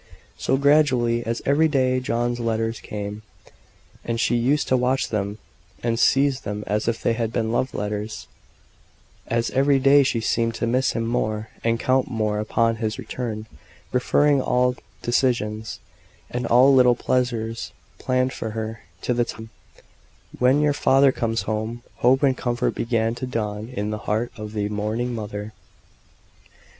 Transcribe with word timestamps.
So, 0.35 0.57
gradually, 0.57 1.23
as 1.27 1.43
every 1.45 1.67
day 1.67 1.99
John's 1.99 2.39
letters 2.39 2.79
came, 2.79 3.21
and 4.03 4.19
she 4.19 4.35
used 4.35 4.67
to 4.69 4.75
watch 4.75 5.05
for 5.05 5.15
them 5.15 5.37
and 5.83 5.99
seize 5.99 6.39
them 6.41 6.63
as 6.65 6.87
if 6.87 7.03
they 7.03 7.13
had 7.13 7.31
been 7.31 7.51
love 7.51 7.75
letters; 7.75 8.25
as 9.27 9.51
every 9.51 9.77
day 9.77 10.01
she 10.01 10.19
seemed 10.19 10.55
to 10.55 10.65
miss 10.65 10.93
him 10.93 11.05
more, 11.05 11.49
and 11.63 11.79
count 11.79 12.07
more 12.09 12.39
upon 12.39 12.77
his 12.77 12.97
return; 12.97 13.45
referring 13.91 14.41
all 14.41 14.73
decisions, 15.03 15.77
and 16.31 16.47
all 16.47 16.73
little 16.73 16.95
pleasures 16.95 17.71
planned 17.99 18.33
for 18.33 18.49
her, 18.57 18.81
to 19.03 19.13
the 19.13 19.23
time 19.23 19.51
"when 20.39 20.61
your 20.61 20.73
father 20.73 21.11
comes 21.11 21.43
home;" 21.43 21.83
hope 21.97 22.23
and 22.23 22.37
comfort 22.39 22.73
began 22.73 23.13
to 23.13 23.27
dawn 23.27 23.69
in 23.69 23.91
the 23.91 23.99
heart 24.09 24.31
of 24.35 24.53
the 24.53 24.67
mourning 24.67 25.13
mother. 25.13 25.53